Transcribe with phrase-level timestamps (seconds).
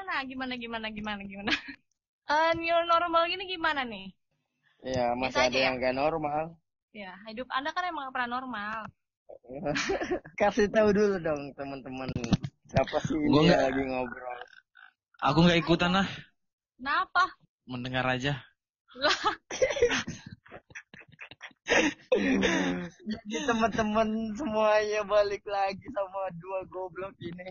[0.00, 0.24] gimana?
[0.24, 1.52] Gimana gimana gimana gimana?
[2.30, 4.06] Eh, new normal gini gimana nih?
[4.86, 5.64] Ya, masih Biasa ada aja ya?
[5.66, 6.44] yang gak normal.
[6.94, 8.86] Ya, hidup Anda kan emang gak pernah normal.
[10.40, 12.06] Kasih tahu dulu dong teman-teman.
[12.70, 14.38] Siapa sih Gua ini nggak- lagi ngobrol?
[15.26, 16.06] Aku nggak ikutan lah,
[16.78, 17.24] Kenapa?
[17.66, 18.38] mendengar aja.
[23.10, 27.46] Jadi teman-teman semuanya balik lagi sama dua goblok ini.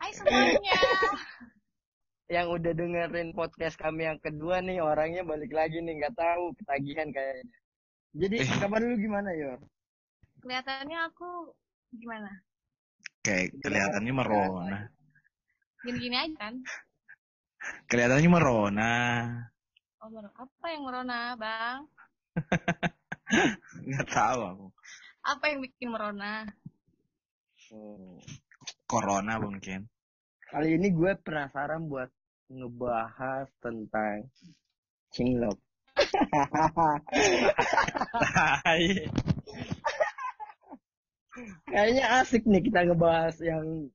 [0.00, 0.74] Hai semuanya.
[2.34, 7.08] yang udah dengerin podcast kami yang kedua nih orangnya balik lagi nih nggak tahu ketagihan
[7.10, 7.56] kayaknya.
[8.16, 8.48] Jadi Eh.
[8.58, 9.60] kabar lu gimana Yor?
[10.40, 11.52] Kelihatannya aku
[11.94, 12.30] gimana?
[13.20, 14.78] Kayak kelihatannya merona.
[15.84, 16.54] Gini-gini aja kan?
[17.86, 18.92] Kelihatannya merona.
[20.00, 20.32] Oh, merona.
[20.32, 21.78] apa yang merona, Bang?
[23.90, 24.66] Nggak tahu aku.
[25.28, 26.48] Apa yang bikin merona?
[27.68, 28.16] Hmm.
[28.88, 29.86] Corona mungkin.
[30.50, 32.10] Kali ini gue penasaran buat
[32.50, 34.26] ngebahas tentang
[35.14, 35.54] cinlok.
[41.70, 43.86] Kayaknya asik nih kita ngebahas yang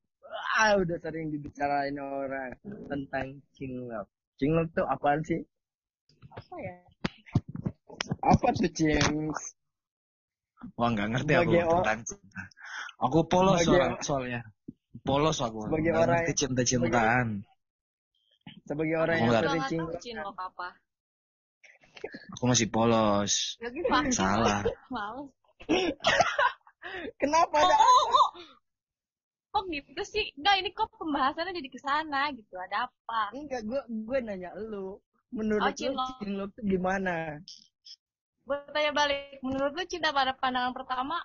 [0.56, 2.56] ah, udah sering dibicarain orang
[2.88, 4.08] tentang cinlok.
[4.40, 5.40] Cinlok tuh apaan sih?
[6.32, 6.76] Apa ya?
[8.24, 9.40] Apa tuh Cings?
[10.80, 12.42] Wah nggak ngerti aku Sebagai or- tentang cinta.
[13.04, 14.40] Aku polos soal- soalnya.
[15.02, 15.66] Polos aku.
[15.66, 17.26] Sebagai Nggak orang- ngerti cinta-cintaan.
[18.62, 19.62] Sebagai orang Aku yang sering
[20.00, 20.34] cinlok.
[20.34, 20.68] apa.
[22.36, 23.56] Aku masih polos.
[23.58, 24.12] Vaksin.
[24.12, 24.62] Salah.
[27.18, 27.74] Kenapa Oh, ada?
[27.76, 28.28] oh, oh.
[29.50, 30.24] Kok gitu sih?
[30.36, 32.54] Enggak, ini kok pembahasannya jadi ke sana gitu.
[32.54, 33.32] Ada apa?
[33.32, 35.00] Enggak, gue gue nanya lu.
[35.32, 36.08] Menurut Oh, lu cinlok.
[36.22, 37.40] cinlok tuh gimana?
[38.46, 41.18] Gue tanya balik, menurut lu cinta pada pandangan pertama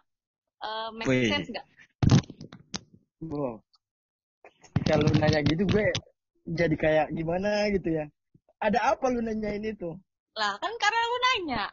[0.61, 1.29] eh make Wih.
[1.29, 1.67] sense nggak?
[3.21, 3.61] Wow.
[4.89, 5.93] Kalau nanya gitu gue
[6.49, 8.05] jadi kayak gimana gitu ya.
[8.57, 9.93] Ada apa lu nanyain itu?
[10.37, 11.63] Lah, kan karena lu nanya.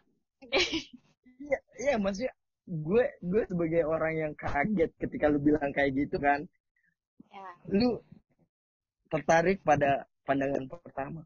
[1.39, 2.35] Iya, iya maksudnya
[2.69, 6.45] gue gue sebagai orang yang kaget ketika lu bilang kayak gitu kan.
[7.33, 7.49] ya.
[7.73, 8.03] Lu
[9.09, 11.23] tertarik pada pandangan pertama.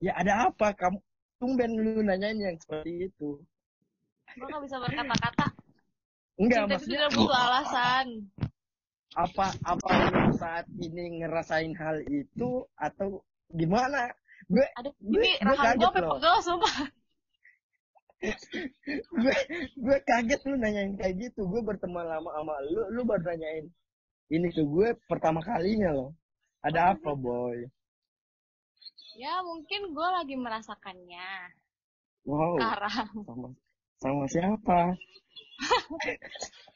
[0.00, 0.72] Ya ada apa?
[0.72, 0.98] Kamu
[1.36, 3.36] tumben lu nanyain yang seperti itu.
[4.34, 5.46] Gue gak bisa berkata-kata.
[6.34, 8.06] Enggak, Cinta itu maksudnya tidak butuh alasan.
[9.14, 13.22] Apa apa lu saat ini ngerasain hal itu atau
[13.54, 14.10] gimana?
[14.50, 16.76] Gue Aduh, Gue- ini gue rahang gue pegel sumpah.
[19.22, 19.36] gue
[19.78, 21.46] gue kaget lu nanyain kayak gitu.
[21.46, 23.66] Gue berteman lama sama lu lu baru nanyain
[24.32, 26.10] ini ke gue pertama kalinya loh.
[26.64, 27.68] Ada apa boy?
[29.14, 31.54] Ya, mungkin gue lagi merasakannya.
[32.24, 32.56] Wow.
[32.56, 33.06] Sekarang.
[33.28, 33.48] sama
[34.00, 34.80] sama siapa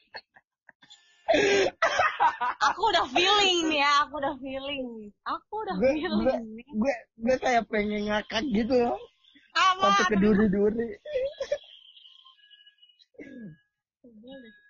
[2.69, 5.13] Aku udah feeling nih ya, aku udah feeling.
[5.29, 6.65] Aku udah gue feeling nih.
[6.73, 8.99] gue gue kayak pengen ngakak gitu loh
[9.53, 9.81] Sama.
[9.93, 10.89] sampai ke duri duri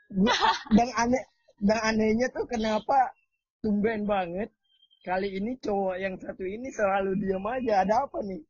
[0.09, 0.35] gue
[0.73, 1.23] dan aneh
[1.61, 3.13] dan anehnya tuh kenapa
[3.61, 4.49] tumben banget
[5.05, 8.41] kali ini cowok yang satu ini selalu diam aja ada apa nih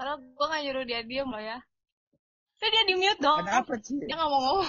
[0.00, 1.60] Padahal gue gak nyuruh dia diem loh ya.
[2.60, 3.40] Tapi dia di mute dong.
[3.40, 4.68] ada apa sih Dia gak mau ngomong.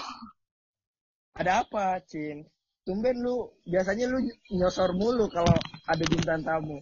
[1.35, 2.47] Ada apa, Cin?
[2.87, 4.19] Tumben lu, biasanya lu
[4.51, 5.51] nyosor mulu kalau
[5.85, 6.79] ada bintang tamu.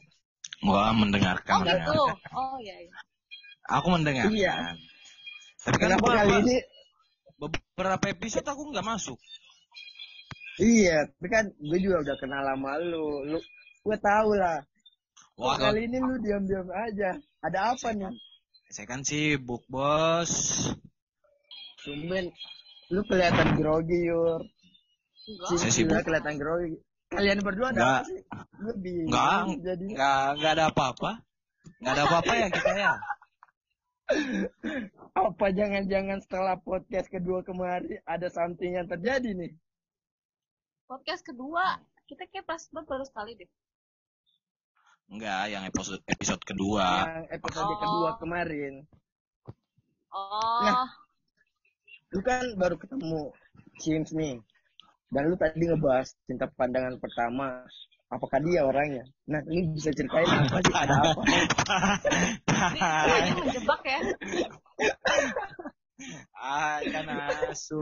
[0.61, 1.65] Gua Oh mendengarkan.
[1.65, 1.65] gitu.
[1.65, 2.31] mendengarkan.
[2.37, 2.75] Oh iya.
[2.77, 2.93] iya.
[3.73, 4.33] Aku mendengarkan.
[4.33, 4.53] Iya.
[5.65, 6.55] Tapi kan Kenapa kali ini?
[7.39, 9.19] beberapa episode aku nggak masuk.
[10.59, 13.07] Iya, tapi kan gue juga udah kenal sama lu.
[13.31, 13.39] Lu,
[13.85, 14.59] gue tahu lah.
[15.39, 17.15] Wah, Kok kali ini lu diam-diam aja.
[17.41, 18.11] Ada apa nih?
[18.69, 20.67] saya kan sibuk, Bos.
[21.81, 22.25] Tumben,
[22.89, 24.41] lu kelihatan grogi, Yur.
[25.29, 25.57] Enggak.
[25.57, 26.01] Saya sibuk.
[26.01, 26.75] kelihatan grogi.
[27.09, 27.93] Kalian berdua ada Nggak.
[27.95, 28.21] apa sih?
[28.55, 29.09] Gue bingung.
[29.09, 31.11] Nggak, Jadi, nggak nggak ada apa-apa.
[31.79, 32.93] Nggak ada apa-apa ya kita ya.
[35.13, 39.53] apa jangan-jangan setelah podcast kedua kemarin ada something yang terjadi nih?
[40.85, 41.77] Podcast kedua.
[42.05, 43.49] Kita kayak pas baru sekali deh.
[45.09, 47.05] Enggak, yang episode episode kedua.
[47.05, 47.77] Yang episode Oh.
[47.77, 48.73] kedua kemarin.
[50.09, 50.61] Oh.
[50.65, 50.89] Nah.
[52.09, 53.29] Lu kan baru ketemu
[53.77, 54.41] James nih
[55.09, 57.61] dan lu tadi ngebahas cinta pandangan pertama
[58.07, 61.21] apakah dia orangnya nah lu bisa ceritain apa sih ada apa
[62.59, 63.99] Ini menjebak ya.
[66.35, 67.05] ah, kan
[67.47, 67.79] asu.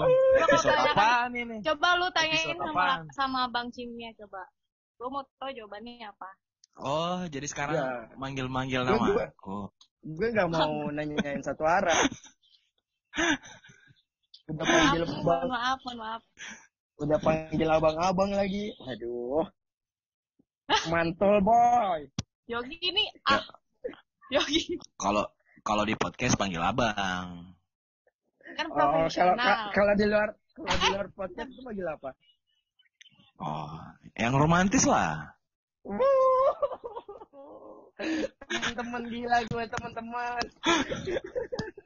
[0.00, 0.96] Coba Episode tanyakan.
[0.96, 1.60] apa nih?
[1.62, 4.42] Coba lu tanyain sama sama Bang Cimnya coba.
[4.96, 6.30] Gue mau tahu jawabannya apa.
[6.76, 7.88] Oh, jadi sekarang Ya.
[8.14, 9.58] manggil-manggil nama gua- aku.
[10.06, 11.96] gue nggak mau nanyain satu arah
[14.46, 15.46] udah Maaf, panggil mohon bang.
[15.48, 16.22] Maaf, maaf.
[16.96, 18.72] udah panggil abang-abang lagi.
[18.86, 19.44] Aduh
[20.92, 22.06] mantul boy.
[22.46, 23.42] Yogi ini ah.
[24.30, 24.78] Yogi.
[24.98, 25.24] Kalau
[25.62, 27.54] kalau di podcast panggil abang.
[28.56, 29.68] kan oh kalau profesional.
[29.74, 32.10] kalau di luar kalau di luar podcast itu panggil apa?
[33.36, 33.68] Oh,
[34.16, 35.36] yang romantis lah.
[37.96, 40.42] teman-teman gila gue teman-teman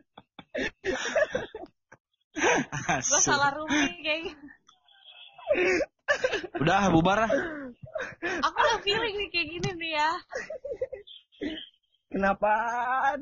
[3.01, 4.35] gue salah rumi kayak
[6.59, 7.33] Udah bubar lah.
[8.43, 10.11] aku udah feeling nih kayak gini nih ya.
[12.11, 12.53] Kenapa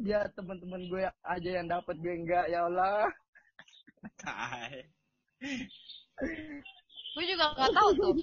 [0.00, 3.08] dia teman-teman gue aja yang dapat gue enggak ya Allah.
[7.12, 8.14] Gue juga nggak tahu tuh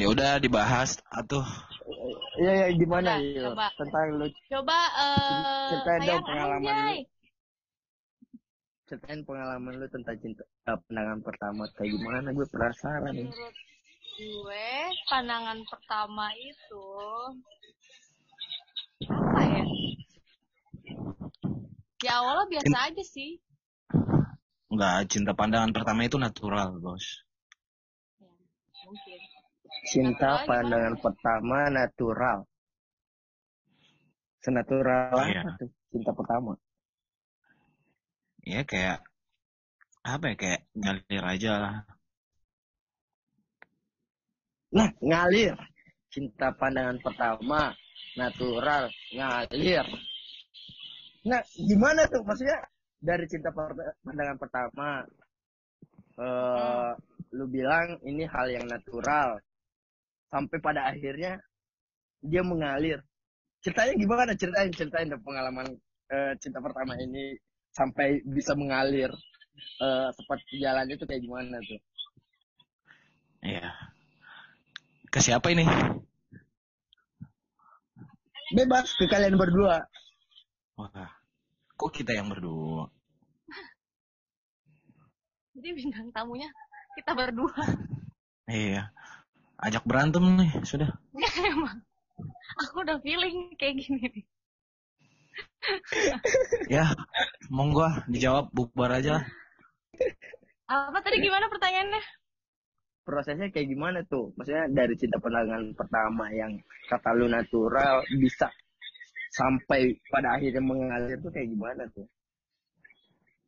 [0.00, 0.96] Ya udah dibahas.
[1.12, 1.44] Atuh.
[2.40, 3.68] iya ya gimana ya coba.
[3.76, 4.26] tentang lu.
[4.48, 6.98] Coba eh Ceritain dong pengalaman anjay.
[8.88, 11.68] ceritain pengalaman lu tentang cinta eh, pandangan pertama.
[11.76, 12.28] Kayak gimana?
[12.32, 13.28] Gue penasaran nih.
[13.28, 13.56] Menurut
[14.16, 14.72] gue
[15.12, 16.86] pandangan pertama itu
[19.04, 19.64] apa ya?
[22.00, 23.36] Ya awalnya biasa aja sih.
[24.72, 27.04] Enggak, cinta pandangan pertama itu natural, Bos.
[28.16, 28.32] ya,
[28.88, 29.20] mungkin
[29.88, 31.04] cinta pandangan gimana?
[31.04, 32.38] pertama natural.
[34.40, 35.40] Senatural Iya.
[35.44, 35.70] apa tuh?
[35.92, 36.52] Cinta pertama.
[38.44, 39.04] Ya kayak
[40.00, 41.76] apa ya kayak ngalir aja lah.
[44.70, 45.56] nah ngalir.
[46.10, 47.74] Cinta pandangan pertama
[48.16, 49.86] natural ngalir.
[51.26, 52.22] Nah gimana tuh?
[52.24, 52.58] Maksudnya
[53.00, 55.04] dari cinta pandangan pertama
[56.20, 56.92] eh
[57.32, 59.38] lu bilang ini hal yang natural
[60.30, 61.36] sampai pada akhirnya
[62.22, 63.02] dia mengalir
[63.60, 65.66] ceritanya gimana ceritain ceritain dong pengalaman
[66.10, 67.36] eh, cinta pertama ini
[67.74, 69.10] sampai bisa mengalir
[69.82, 71.80] eh seperti jalan itu kayak gimana tuh
[73.40, 73.72] Iya.
[75.08, 75.64] Ke siapa ini?
[78.50, 79.86] bebas ke kalian berdua
[80.74, 81.10] Wah.
[81.78, 82.90] Kok kita yang berdua?
[85.54, 86.48] jadi bintang tamunya
[86.98, 87.52] kita berdua
[88.50, 88.90] Iya.
[89.60, 90.88] Ajak berantem nih, sudah.
[91.12, 91.84] ya emang
[92.64, 94.24] aku udah feeling kayak gini nih
[96.74, 96.92] Ya,
[97.52, 99.24] monggo ah, dijawab bubar aja
[100.70, 101.98] apa tadi gimana pertanyaannya
[103.02, 104.30] prosesnya kayak gimana tuh?
[104.38, 106.54] Maksudnya dari cinta pandangan pertama yang
[106.86, 108.46] kata lu natural bisa
[109.34, 112.06] sampai pada akhirnya mengalir tuh kayak gimana tuh?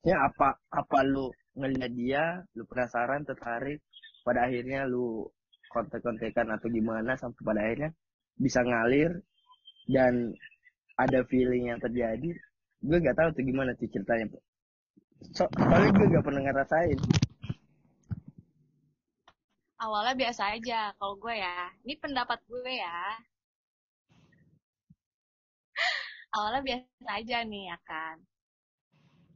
[0.03, 2.25] Ya apa apa lu ngeliat dia,
[2.59, 3.79] lu penasaran, tertarik,
[4.27, 5.31] pada akhirnya lu
[5.73, 7.91] kontek-kontekan atau gimana sampai pada akhirnya
[8.37, 9.11] bisa ngalir
[9.89, 10.37] dan
[11.01, 12.37] ada feeling yang terjadi.
[12.83, 14.29] Gue gak tahu tuh gimana tuh ceritanya.
[15.33, 16.99] So, soalnya gue gak pernah ngerasain.
[19.83, 22.99] awalnya biasa aja kalau gue ya ini pendapat gue ya
[26.39, 28.17] awalnya biasa aja nih ya kan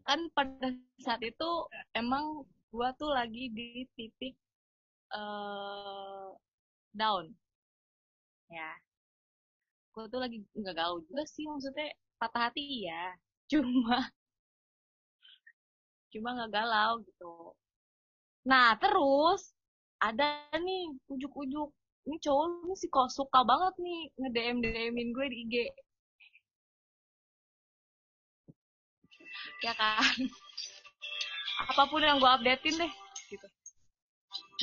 [0.07, 0.71] kan pada
[1.03, 1.51] saat itu
[1.99, 4.39] emang gue tuh lagi di titik
[5.15, 6.27] eh
[6.97, 7.25] down.
[8.51, 8.71] Ya.
[9.93, 11.89] Gue tuh lagi nggak galau juga sih maksudnya
[12.21, 13.13] patah hati ya
[13.51, 13.97] cuma
[16.13, 17.33] cuma nggak galau gitu.
[18.51, 19.53] Nah terus
[20.01, 21.71] ada nih ujuk-ujuk.
[22.07, 25.55] Ini cowok ini sih kok suka banget nih nge-DM DMin gue di IG
[29.65, 30.07] ya kan?
[31.73, 32.93] Apa pun yang gue updatein deh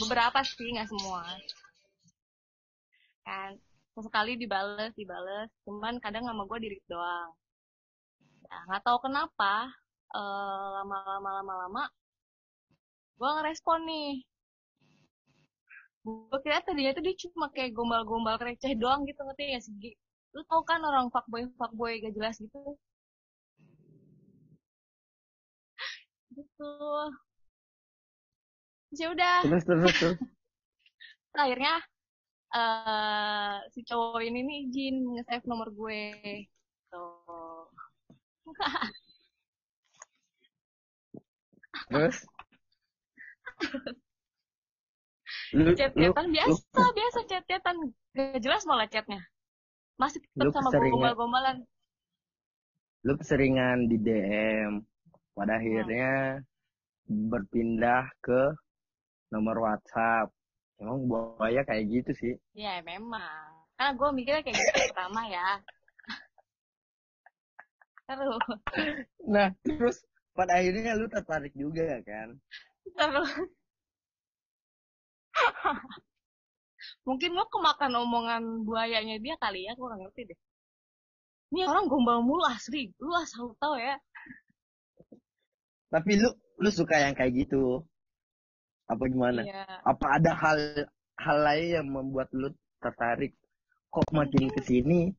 [0.02, 1.22] beberapa sih nggak semua.
[3.26, 3.52] Kan
[3.94, 5.50] sesekali dibales dibales.
[5.66, 7.30] Cuman kadang sama gue diri doang.
[8.50, 9.70] Ya nggak tahu kenapa
[10.18, 11.84] eh, lama-lama lama-lama
[13.18, 14.12] gue ngerespon nih.
[16.04, 19.92] Gue kira tadinya tuh dia cuma kayak gombal-gombal receh doang gitu ngerti ya sih Gi?
[20.34, 22.60] lu tau kan orang fuckboy fuckboy gak jelas gitu?
[26.36, 26.70] Gitu
[29.00, 29.38] ya udah.
[29.46, 30.18] Terus terus terus.
[31.34, 31.82] akhirnya
[32.54, 36.04] eh si cowok ini nih izin nge-save nomor gue.
[36.94, 37.66] Tuh.
[41.90, 42.18] Terus?
[45.54, 47.76] Lu, chat-chatan lu, biasa biasa chat-chatan.
[48.18, 49.22] Gak jelas malah chatnya.
[50.02, 51.58] Masih tetap sama gombal-gombalan.
[53.06, 54.82] Lu keseringan di DM.
[55.34, 56.42] Pada akhirnya
[57.10, 58.54] berpindah ke
[59.34, 60.30] nomor WhatsApp.
[60.82, 62.34] Emang buaya kayak gitu sih.
[62.54, 65.48] ya memang karena gue mikirnya kayak gitu pertama ya
[68.08, 68.44] terus
[69.24, 69.98] Nah, terus
[70.38, 72.36] pada akhirnya lu tertarik juga kan?
[72.94, 73.32] terus
[77.08, 80.40] Mungkin gue kemakan omongan buayanya dia kali ya, gue gak ngerti deh.
[81.54, 83.96] Ini orang gombal mulu asli, lu asal tau ya.
[85.94, 87.86] Tapi lu lu suka yang kayak gitu?
[88.90, 89.42] Apa gimana?
[89.44, 89.64] Iya.
[89.84, 90.58] Apa ada hal
[91.20, 92.52] hal lain yang membuat lu
[92.84, 93.34] tertarik?
[93.94, 95.14] Kok makin ke sini,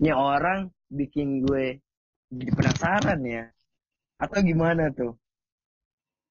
[0.00, 1.82] ini orang bikin gue
[2.30, 3.44] jadi penasaran ya?
[4.22, 5.18] Atau gimana tuh?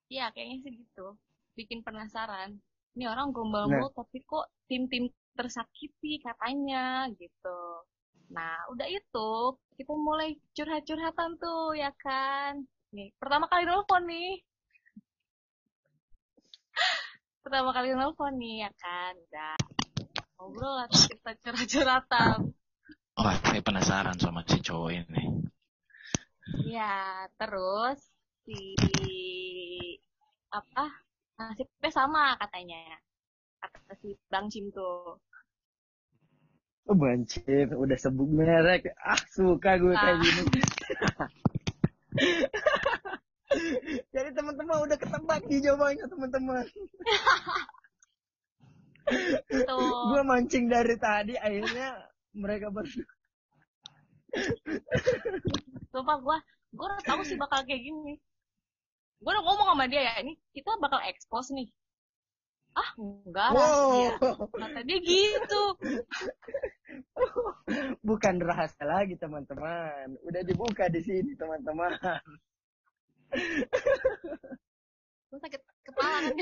[0.10, 1.14] Iya, kayaknya sih gitu.
[1.54, 2.58] Bikin penasaran.
[2.98, 3.84] Ini orang gombal Nah.
[3.84, 7.62] mulu, tapi kok tim-tim tersakiti katanya gitu.
[8.34, 9.30] Nah, udah itu,
[9.78, 12.66] kita mulai curhat-curhatan tuh, ya kan?
[12.94, 14.42] Nih, pertama kali nelfon nih.
[17.44, 19.14] Pertama kali nelfon nih, ya kan?
[19.16, 19.56] Udah.
[20.40, 22.38] Ngobrol lah, tuh kita curhat-curhatan.
[23.20, 25.24] Wah, saya penasaran sama si cowok ini.
[26.68, 28.00] Ya, terus
[28.48, 28.74] si
[30.50, 30.84] apa
[31.38, 32.82] nasibnya sama katanya
[33.62, 35.22] kata si Bang Cim tuh
[36.90, 38.90] Oh, bancir, udah sebut merek.
[38.98, 40.22] Ah, suka gue kayak Ah.
[40.26, 40.42] gini.
[44.14, 46.66] Jadi teman-teman udah ketebak di jawabannya teman-teman.
[50.10, 51.98] gue mancing dari tadi, akhirnya
[52.38, 53.10] mereka berdua.
[55.90, 56.38] sumpah gue
[56.78, 58.22] gue udah tahu sih bakal kayak gini
[59.20, 61.66] gue udah ngomong sama dia ya ini kita bakal expose nih
[62.78, 64.14] ah enggak Wow,
[64.54, 65.64] kata dia gitu
[68.02, 70.18] bukan rahasia lagi teman-teman.
[70.26, 71.94] Udah dibuka di sini teman-teman.
[75.30, 76.36] Gue sakit kepala kan.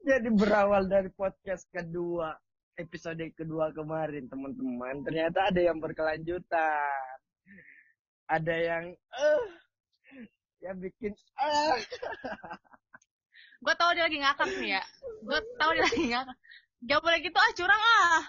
[0.00, 2.32] Jadi berawal dari podcast kedua,
[2.80, 5.04] episode kedua kemarin teman-teman.
[5.04, 7.16] Ternyata ada yang berkelanjutan.
[8.30, 9.46] Ada yang eh
[10.64, 11.80] yang bikin eh.
[13.60, 14.82] Gue tahu dia lagi ngakak nih ya.
[15.20, 16.36] Gue tahu dia lagi ngakak.
[16.80, 18.24] Gak boleh gitu ah curang ah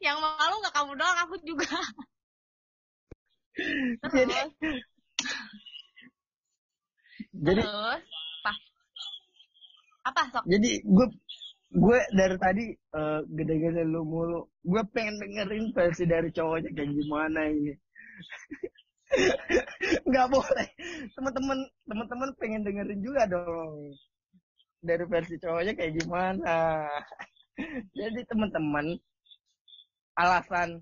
[0.00, 1.68] yang malu nggak kamu doang aku juga
[4.12, 4.36] jadi
[7.32, 8.02] jadi terus?
[8.44, 8.52] Apa
[10.06, 10.44] apa sok?
[10.46, 11.06] Jadi gue
[11.76, 14.40] gue dari tadi eh, gede-gede lu mulu.
[14.64, 17.72] Gue pengen dengerin versi dari cowoknya kayak gimana ini.
[20.08, 20.68] nggak boleh.
[21.14, 21.58] Teman-teman
[21.88, 23.92] teman-teman pengen dengerin juga dong.
[24.80, 26.86] Dari versi cowoknya kayak gimana.
[27.98, 28.96] Jadi teman-teman
[30.16, 30.80] alasan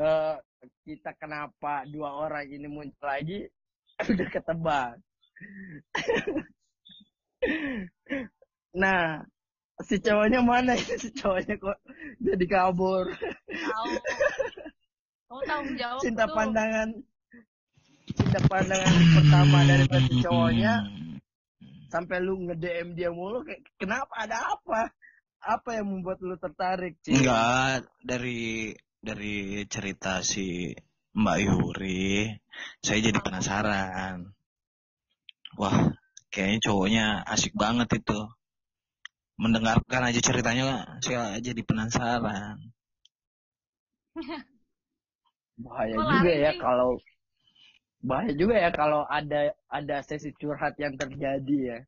[0.00, 0.36] eh,
[0.84, 3.46] kita kenapa dua orang ini muncul lagi?
[4.10, 4.92] Udah ketebak.
[8.70, 9.24] Nah
[9.80, 11.78] si cowoknya mana ya si cowoknya kok
[12.20, 13.08] jadi kabur.
[13.48, 13.90] Tahu.
[15.30, 16.34] Kamu tanggung jawab cinta tuh.
[16.36, 16.88] pandangan.
[18.10, 20.74] Cinta pandangan pertama dari versi cowoknya.
[21.90, 24.12] Sampai lu nge-DM dia mulu kayak kenapa?
[24.14, 24.80] Ada apa?
[25.40, 27.16] Apa yang membuat lu tertarik Ci?
[27.16, 30.76] Enggak, dari dari cerita si
[31.16, 32.28] Mbak Yuri,
[32.84, 34.30] saya jadi penasaran.
[35.58, 35.90] Wah,
[36.30, 38.20] kayaknya cowoknya asik banget itu.
[39.40, 42.60] Mendengarkan aja ceritanya, saya jadi penasaran.
[45.60, 46.90] bahaya Kok juga ya kalau
[48.00, 51.78] bahaya juga ya kalau ada ada sesi curhat yang terjadi ya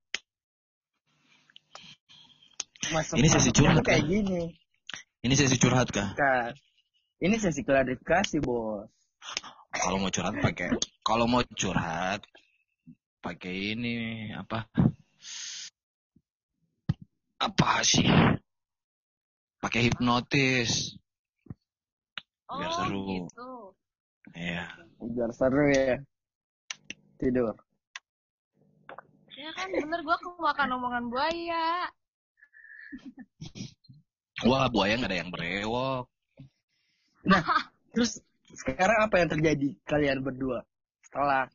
[2.93, 4.11] Masuk Ini sesi curhat, kayak kan?
[4.13, 4.43] gini
[5.25, 6.13] Ini sesi curhat kah?
[6.13, 6.53] kan
[7.23, 8.91] ini sesi klarifikasi bos
[9.73, 10.69] Kalau mau curhat pakai,
[11.07, 12.21] kalau mau curhat
[13.25, 13.95] pakai ini
[14.35, 14.67] apa?
[17.41, 18.05] Apa sih?
[19.63, 20.99] Pakai hipnotis.
[22.53, 23.03] oh biar seru.
[23.07, 23.51] gitu
[24.37, 24.67] Iya.
[25.01, 25.97] biar seru ya
[27.17, 27.57] tidur
[29.33, 31.89] ya kan bener gua kemakan omongan buaya
[34.45, 36.12] Wah, buaya nggak ada yang berewok.
[37.23, 37.43] Nah
[37.95, 38.19] terus
[38.53, 40.67] sekarang apa yang terjadi kalian berdua
[41.07, 41.49] setelah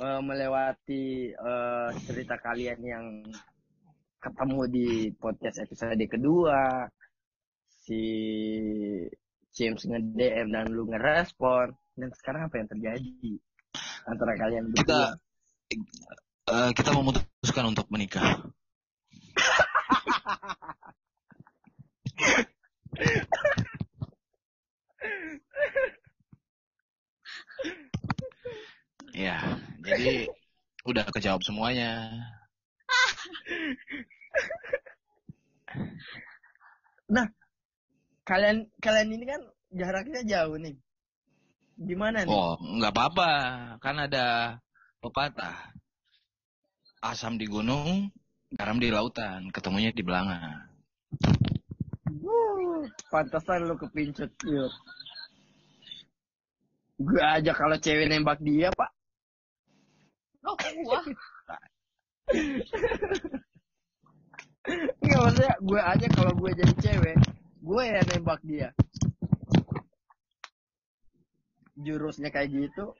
[0.00, 3.06] eh, melewati eh, cerita kalian yang
[4.20, 6.84] ketemu di podcast episode kedua
[7.86, 8.02] si
[9.50, 13.32] James nge-DM dan lu ngerespon dan sekarang apa yang terjadi
[14.06, 15.18] antara kalian Kita berdua
[16.50, 18.44] eh, kita memutuskan untuk menikah.
[29.10, 29.36] Ya,
[29.84, 30.30] jadi
[30.90, 32.10] udah kejawab semuanya.
[38.30, 39.42] kalian kalian ini kan
[39.74, 40.78] jaraknya jauh nih
[41.82, 43.30] gimana nih Oh, nggak apa-apa,
[43.82, 44.54] kan ada
[45.02, 45.74] pepatah.
[47.00, 48.12] Asam di gunung,
[48.52, 50.68] garam di lautan, ketemunya di Belanga.
[52.20, 54.68] Wuh, pantesan lu kepincut, Yur.
[57.00, 58.92] Gue aja kalau cewek nembak dia, Pak.
[60.44, 61.00] Lo gua.
[65.00, 67.16] Enggak maksudnya gue aja kalau gue jadi cewek,
[67.60, 68.68] gue ya nembak dia.
[71.80, 72.92] Jurusnya kayak gitu.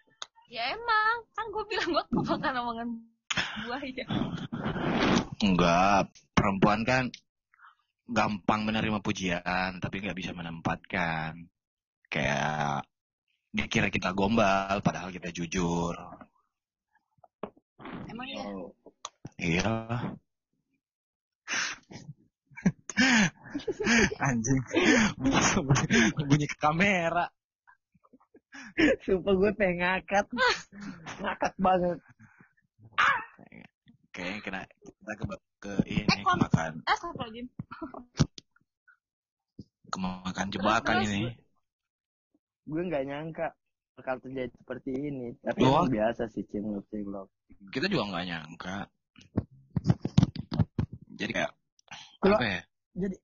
[0.51, 2.89] Ya emang, kan gue bilang gue kemakan omongan
[3.69, 4.05] buaya.
[5.41, 7.05] Enggak, perempuan kan
[8.11, 11.47] gampang menerima pujian, tapi nggak bisa menempatkan.
[12.11, 12.83] Kayak
[13.55, 15.95] dikira kita gombal, padahal kita jujur.
[18.11, 18.43] Emang ya?
[18.51, 18.75] Oh.
[19.41, 19.73] Iya.
[24.21, 24.61] Anjing.
[26.21, 27.27] Bunyi ke kamera.
[29.03, 30.27] Sumpah gue pengen ngakak.
[31.19, 31.99] ngakak banget.
[34.11, 35.25] Kayaknya kena kita ke
[35.61, 37.47] ke ini Eh, kemakan Astagfirullahaladzim.
[39.89, 41.09] kemakan jebakan terus.
[41.09, 41.31] ini.
[42.67, 43.47] Gue nggak nyangka
[43.97, 45.29] bakal terjadi seperti ini.
[45.41, 47.29] Tapi biasa sih cinlok cinlok.
[47.71, 48.77] Kita juga nggak nyangka.
[51.15, 51.53] Jadi kayak
[52.21, 52.61] Kalau- apa ya?
[52.97, 53.17] Jadi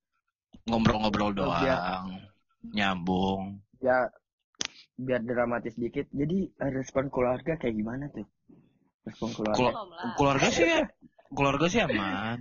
[0.66, 2.06] Ngobrol-ngobrol Oh, biar- doang,
[2.74, 3.62] nyambung.
[3.78, 4.10] ya
[4.98, 6.10] biar dramatis dikit.
[6.10, 8.26] Jadi respon keluarga kayak gimana tuh?
[9.06, 9.54] Respon keluarga.
[9.54, 9.74] Kelu-
[10.18, 10.66] keluarga sih
[11.30, 12.38] keluarga sih aman,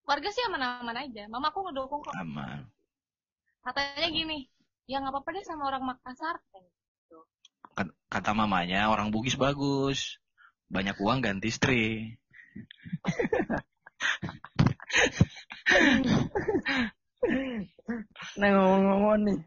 [0.00, 1.28] Warga sih aman-aman aja.
[1.28, 2.16] Mama aku ngedukung kok.
[2.16, 2.64] aman.
[3.60, 4.48] Katanya gini,
[4.88, 6.40] ya nggak apa-apa deh sama orang Makassar.
[7.76, 10.16] Kat- Kata mamanya orang Bugis bagus,
[10.66, 12.16] banyak uang ganti istri.
[18.38, 19.38] Nah ngomong-ngomong nih,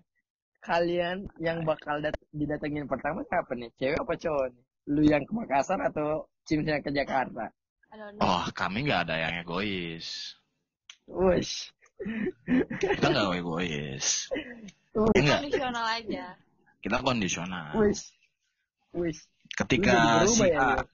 [0.62, 3.70] kalian yang bakal dat didatengin pertama siapa nih?
[3.80, 4.64] Cewek apa cowok nih?
[4.92, 7.48] Lu yang ke Makassar atau Cims yang ke Jakarta?
[8.20, 10.36] Oh, kami nggak ada yang egois.
[11.08, 11.72] Wush.
[12.82, 14.28] Kita nggak egois.
[14.94, 16.26] Enggak, Kondisional aja.
[16.84, 17.70] kita kondisional.
[17.80, 18.12] Wush.
[18.92, 19.22] Wush.
[19.54, 20.86] Ketika si ya, A, lu?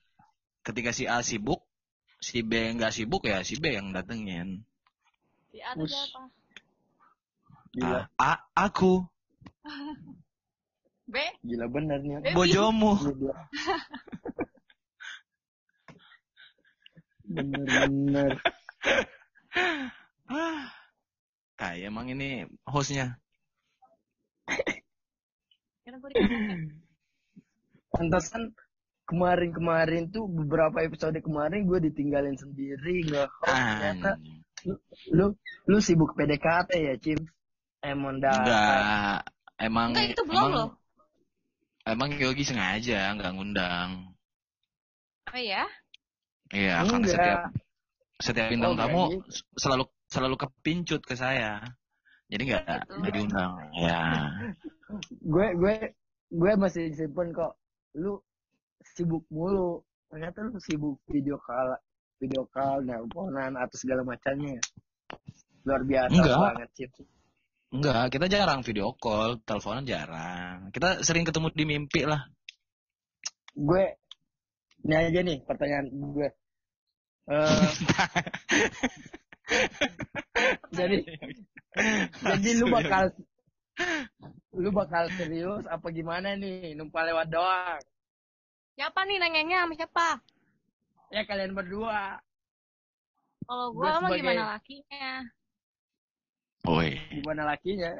[0.61, 1.63] ketika si A sibuk,
[2.19, 4.63] si B nggak sibuk ya si B yang datengin.
[5.49, 6.21] Si A tuh siapa?
[7.69, 9.05] Gila, Ah, A, aku,
[11.13, 11.15] B?
[11.41, 12.17] gila bener nih.
[12.21, 12.35] Baby.
[12.37, 12.93] bojomu.
[17.29, 18.31] Bener-bener.
[20.29, 20.69] Ah,
[21.57, 23.17] ah, emang ini hostnya.
[27.89, 28.53] Pantesan
[29.09, 34.39] kemarin-kemarin tuh beberapa episode kemarin gue ditinggalin sendiri nggak host ternyata Anjing.
[35.11, 35.25] lu
[35.65, 37.19] lu sibuk PDKT ya Cim
[37.81, 39.17] emang dah Enggak,
[39.57, 40.69] emang Enggak, itu belum emang, loh.
[41.83, 44.13] Emang Yogi sengaja nggak ngundang.
[45.29, 45.65] Oh ya?
[46.51, 47.09] Iya, karena Enggak.
[47.09, 47.41] setiap
[48.19, 49.41] setiap bintang Oh, tamu gitu.
[49.57, 51.65] selalu selalu kepincut ke saya.
[52.29, 52.93] Jadi nggak Gitu.
[52.93, 53.51] nggak diundang.
[53.73, 54.01] Ya.
[55.17, 55.75] gue gue
[56.29, 57.57] gue masih simpen kok
[57.97, 58.21] lu
[58.83, 61.77] sibuk mulu ternyata lu sibuk video call
[62.19, 64.59] video call nelponan atau segala macamnya
[65.63, 66.39] luar biasa Enggak.
[66.39, 66.91] banget Cim
[67.69, 70.73] Enggak, kita jarang video call, teleponan jarang.
[70.73, 72.25] Kita sering ketemu di mimpi lah.
[73.53, 73.93] gue
[74.89, 76.33] ini aja nih pertanyaan gue
[77.29, 77.69] Eh,
[80.77, 80.97] jadi
[82.25, 83.13] jadi lu bakal
[84.57, 87.77] lu bakal serius apa gimana nih numpang lewat doang
[88.79, 90.07] Siapa nih nanyanya sama siapa?
[91.09, 92.15] ya kalian berdua
[93.43, 95.09] Kalau gue Gua emang sebagai- gimana lakinya?
[96.63, 96.89] Woi.
[97.11, 97.91] gimana lakinya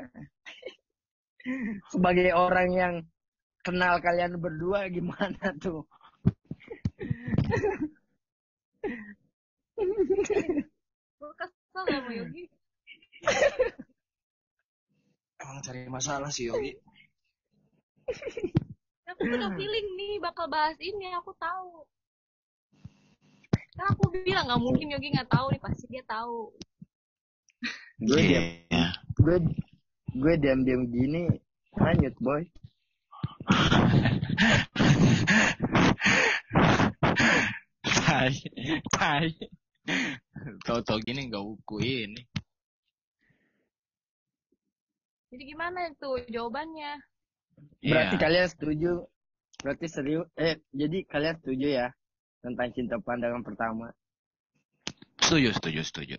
[1.92, 2.94] sebagai orang yang
[3.60, 5.84] kenal kalian berdua gimana tuh
[11.20, 12.44] Gue kesel sama Yogi.
[15.40, 16.72] Emang cari masalah sih Yogi.
[19.10, 21.82] Aku udah feeling nih bakal bahas ini, aku tahu.
[23.74, 26.54] Kan aku bilang nggak mungkin Yogi nggak tahu nih, pasti dia tahu.
[28.00, 28.96] gue diam Iya.
[29.20, 29.38] gue
[30.16, 31.28] gue diam diam gini
[31.76, 32.48] hanyut boy
[37.84, 38.34] Tai,
[38.94, 39.30] tai.
[40.66, 42.22] Tahu-tahu gini nggak buku ini.
[45.30, 46.98] Jadi gimana tuh jawabannya?
[47.80, 48.22] Berarti Iya.
[48.22, 48.92] kalian setuju
[49.60, 51.88] berarti serius eh jadi kalian setuju ya
[52.40, 53.92] tentang cinta pandangan pertama
[55.20, 56.18] Setuju, setuju, setuju.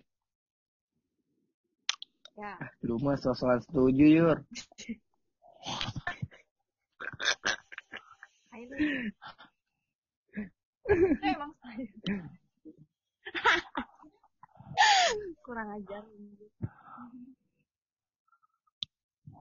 [2.39, 2.55] Ya.
[2.79, 4.37] lu mah sosokan setuju yur.
[11.21, 11.85] Emang saya.
[15.45, 16.03] kurang ajar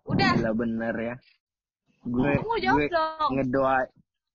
[0.04, 1.14] udah Gila bener ya.
[2.06, 3.78] Gue kamu jawab gue dong ngedoa.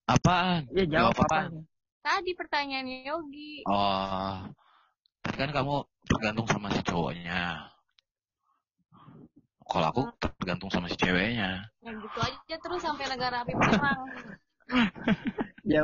[0.06, 0.60] Apaan?
[0.70, 1.24] Ya jawab apa?
[1.26, 1.66] apaan?
[2.06, 4.46] tadi pertanyaannya Yogi Oh,
[5.26, 7.66] kan kamu tergantung sama si cowoknya.
[9.66, 11.66] Kalau aku tergantung sama si ceweknya.
[11.82, 14.06] yang gitu aja terus sampai negara api perang
[15.66, 15.82] Ya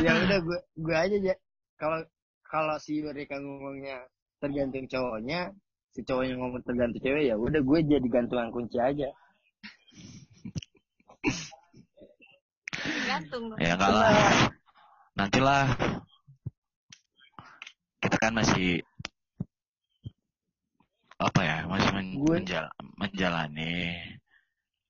[0.00, 1.36] ya udah gue gue aja ya.
[1.76, 2.00] Kalau
[2.48, 4.08] kalau si mereka ngomongnya
[4.40, 5.52] tergantung cowoknya,
[5.92, 9.12] si cowoknya ngomong tergantung cewek ya udah gue jadi gantungan kunci aja.
[13.06, 14.12] Gantung Ya enggak lah.
[15.14, 15.64] Nantilah.
[17.98, 18.82] Kita kan masih
[21.16, 21.58] apa ya?
[21.64, 23.94] Masih men- Gue- menjal- menjalani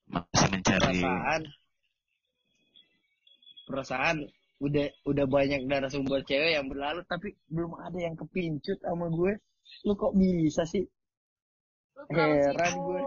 [0.04, 1.42] masih mencari Perasaan
[3.64, 4.16] perasaan
[4.60, 9.32] udah udah banyak narasumber cewek yang berlalu tapi belum ada yang kepincut sama gue.
[9.84, 10.84] Lu kok bisa sih?
[11.94, 12.84] Lu Heran sibuk.
[12.90, 13.02] gue.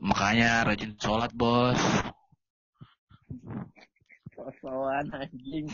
[0.00, 1.76] makanya rajin sholat bos
[4.32, 5.66] Sosokan anjing.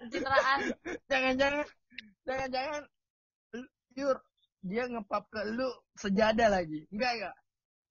[0.00, 0.60] pencitraan
[1.06, 1.66] Jangan-jangan
[2.24, 2.82] jangan-jangan
[3.94, 4.16] Yur
[4.64, 6.82] dia ngepap ke lu sejadah lagi.
[6.90, 7.34] Enggak enggak.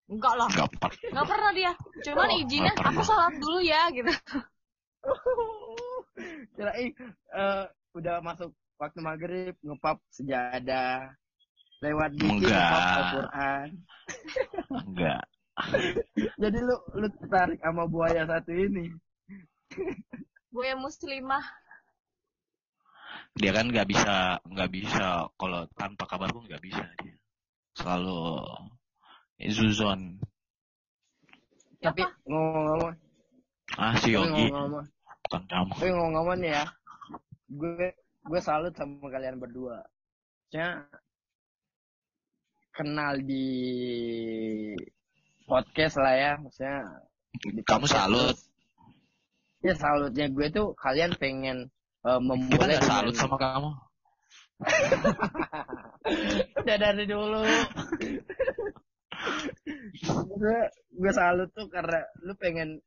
[0.03, 1.71] enggak lah nggak per- nggak pernah dia
[2.03, 4.11] cuman Oh, izinnya aku sholat dulu ya gitu
[6.53, 6.91] Kirain
[7.33, 7.63] eh,
[7.95, 11.07] udah masuk waktu maghrib ngepap sejadah.
[11.79, 12.51] Lewat dikit Enggak.
[12.51, 13.67] ngepap Al-Quran.
[14.91, 15.23] enggak
[16.41, 18.89] Jadi lu lu tertarik sama buaya satu ini.
[20.53, 21.45] yang muslimah.
[23.33, 27.17] Dia kan nggak bisa nggak bisa kalau tanpa kabar pun nggak bisa dia.
[27.73, 28.45] Selalu
[29.41, 30.21] izuzon
[31.83, 32.95] Tapi ngomong-ngomong,
[33.75, 34.47] ah si Yogi.
[34.47, 34.87] ngomong-ngomong,
[35.27, 35.73] bukan kamu.
[35.75, 36.63] Tapi ngomong-ngomong ya,
[37.51, 37.91] gue
[38.23, 39.83] gue salut sama kalian berdua.
[40.47, 40.87] Maksudnya
[42.71, 43.47] kenal di
[45.45, 46.77] podcast lah ya, maksudnya.
[47.65, 48.37] kamu salut.
[49.63, 51.71] Ya salutnya gue tuh kalian pengen
[52.03, 53.71] kita memulai nggak salut sama kamu.
[56.59, 57.47] Udah dari dulu.
[60.35, 60.59] Gue
[60.99, 62.83] gue salut tuh karena lu pengen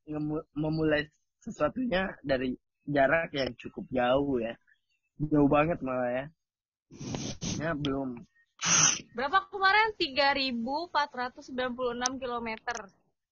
[0.52, 1.08] memulai
[1.40, 2.52] sesuatunya dari
[2.84, 4.52] jarak yang cukup jauh ya.
[5.16, 6.24] Jauh banget malah ya.
[7.56, 8.20] Ya belum
[9.16, 9.96] berapa kemarin?
[9.96, 12.78] 3.496 kilometer.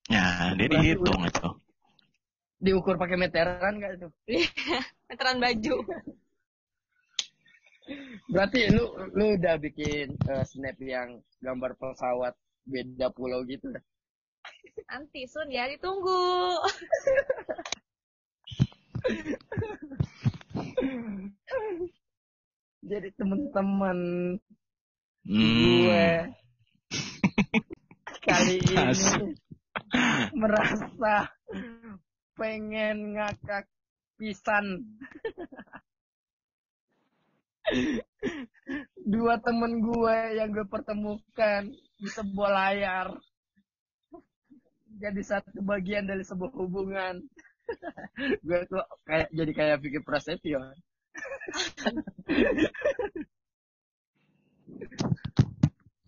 [0.09, 1.49] Ya dia Berarti dihitung itu.
[2.65, 4.09] diukur pakai meteran gak itu?
[5.13, 5.77] Meteran baju.
[8.33, 12.33] Berarti lu lu udah bikin eh, snap yang gambar pesawat
[12.65, 13.69] beda pulau gitu?
[13.69, 13.85] Dah.
[14.91, 16.57] nanti sun ya ditunggu.
[22.85, 23.99] Jadi temen-temen
[25.25, 25.57] hmm.
[25.57, 26.09] gue
[28.25, 29.37] kali ini
[30.35, 31.29] merasa
[32.35, 33.71] pengen ngakak
[34.19, 34.83] pisan.
[39.05, 43.09] Dua temen gue yang gue pertemukan di sebuah layar.
[44.95, 47.19] Jadi satu bagian dari sebuah hubungan.
[48.47, 50.61] Gue tuh kayak jadi kayak pikir prasetyo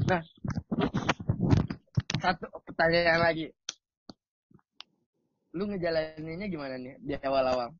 [0.07, 0.23] nah
[2.27, 3.47] satu pertanyaan lagi.
[5.57, 7.71] Lu ngejalaninnya gimana nih di awal-awal?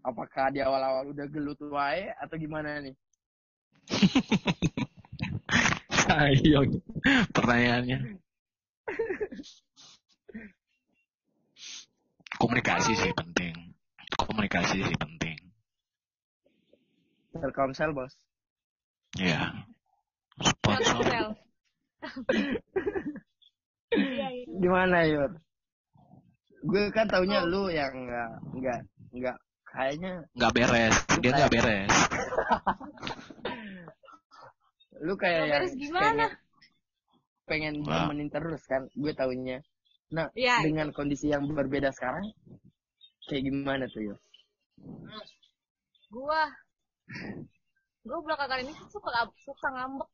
[0.00, 2.96] Apakah di awal-awal udah gelut wae atau gimana nih?
[6.10, 6.66] Ayo
[7.36, 8.18] pertanyaannya.
[12.40, 13.52] Komunikasi sih penting.
[14.16, 15.36] Komunikasi sih penting.
[17.36, 18.16] Telkomsel bos.
[19.14, 19.69] Ya
[20.40, 21.36] sponsor.
[23.90, 24.44] Iya, iya.
[24.62, 25.30] gimana Yur
[26.62, 28.80] gue kan taunya lu yang nggak nggak
[29.16, 31.90] nggak kayaknya nggak beres dia nggak beres
[35.06, 36.24] lu kayak yang beres gimana?
[37.48, 38.06] pengen, pengen Wah.
[38.06, 39.58] nemenin terus kan gue taunya
[40.14, 40.62] nah Iya.
[40.62, 42.30] dengan kondisi yang berbeda sekarang
[43.26, 44.18] kayak gimana tuh Yur
[46.14, 46.42] gua
[48.06, 49.10] gua belakangan ini suka
[49.42, 50.08] suka ngambek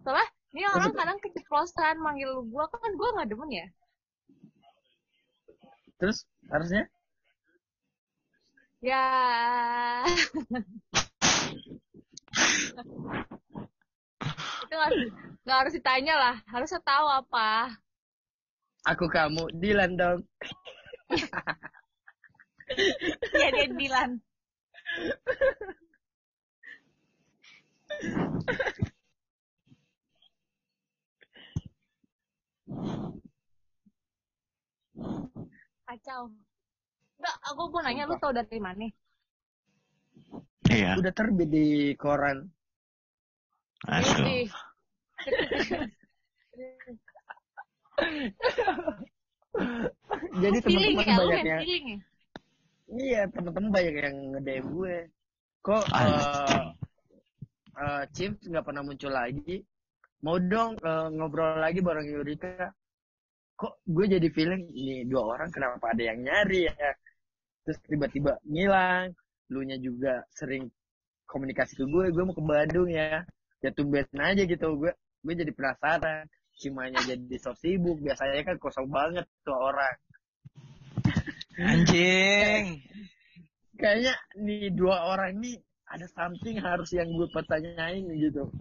[0.00, 3.66] soalnya ini orang kadang keceplosan manggil gua kan gua nggak demen ya?
[6.00, 6.88] Terus harusnya?
[8.80, 9.04] Ya.
[14.64, 15.12] Itu harus-
[15.44, 17.76] nggak harus ditanya lah harusnya tahu apa.
[18.88, 20.20] Aku kamu Dilan dong.
[23.36, 24.10] Ya dia Dilan
[35.86, 36.30] Kacau.
[37.20, 38.84] Enggak, aku mau nanya lu tau dari mana?
[40.68, 41.00] Iya.
[41.00, 42.44] Udah terbit di koran.
[43.88, 44.20] Masuk.
[44.28, 44.48] Ih,
[50.44, 51.98] Jadi teman-teman ya, banyak yang ya?
[53.00, 54.96] iya teman-teman banyak yang nge-DM gue.
[55.64, 56.60] Kok eh
[57.80, 59.64] eh, Chips nggak pernah muncul lagi?
[60.20, 62.68] Mau dong eh, ngobrol lagi bareng Yurika.
[63.56, 66.92] Kok gue jadi feeling ini dua orang kenapa ada yang nyari ya?
[67.66, 69.14] Terus tiba-tiba ngilang.
[69.50, 70.70] Lu nya juga sering
[71.26, 73.26] komunikasi ke gue, gue mau ke Bandung ya.
[73.60, 74.92] Ya tumben aja gitu gue.
[75.20, 76.24] Gue jadi penasaran.
[76.60, 77.98] Cimanya jadi sok sibuk.
[78.00, 79.96] Biasanya kan kosong banget tuh orang.
[81.60, 82.64] Anjing.
[83.80, 85.56] kayaknya nih dua orang ini
[85.88, 88.52] ada something harus yang gue pertanyain gitu.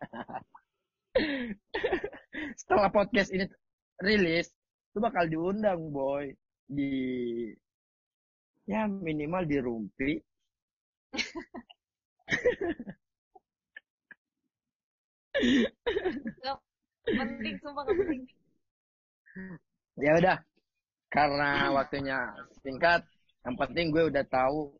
[2.58, 3.46] Setelah podcast ini
[4.02, 4.50] rilis,
[4.96, 6.32] lu bakal diundang boy
[6.66, 7.52] di
[8.70, 10.10] ya minimal di Rumpi.
[16.42, 16.58] Gak
[17.06, 18.22] penting, sumpah gak penting.
[19.96, 20.36] Ya udah,
[21.12, 22.18] karena waktunya
[22.64, 23.00] singkat,
[23.44, 24.72] yang penting gue udah tahu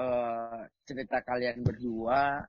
[0.00, 2.44] eh, cerita kalian berdua.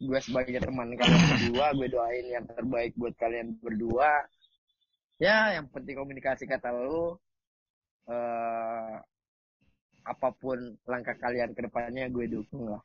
[0.00, 4.10] Gue sebagai teman kalian berdua, gue doain yang terbaik buat kalian berdua.
[5.20, 7.16] Ya, yang penting komunikasi kata lu.
[8.10, 8.59] eh
[10.10, 10.58] apa pun
[10.90, 12.82] langkah kalian ke depannya gue dukung lah.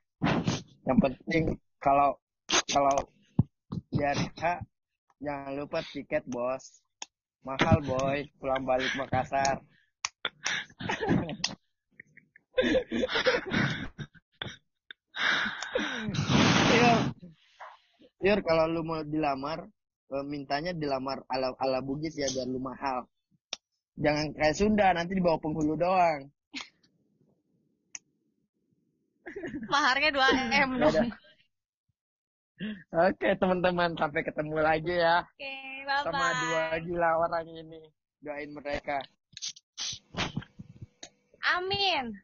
[0.86, 1.44] Yang penting
[1.82, 2.14] kalau
[2.70, 2.94] kalau
[3.90, 4.30] dari
[5.18, 6.86] jangan lupa tiket bos.
[7.46, 9.62] Mahal boy, pulang balik Makassar.
[16.74, 17.00] Yur,
[18.26, 19.62] Yur kalau lu mau dilamar,
[20.10, 23.06] eh, mintanya dilamar ala ala Bugis ya biar lu mahal.
[24.02, 26.26] Jangan kayak Sunda, nanti dibawa penghulu doang.
[29.74, 31.10] Maharnya 2 M dong.
[32.96, 35.54] Oke teman-teman, sampai ketemu lagi ya Oke,
[36.08, 37.84] sama dua gila orang ini.
[38.24, 39.04] Doain mereka.
[41.46, 42.16] Amin.